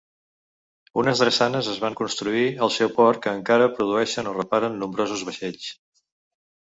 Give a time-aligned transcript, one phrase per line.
[1.01, 5.69] Unes drassanes es van construir al seu port que encara produeixen o reparen nombrosos vaixells.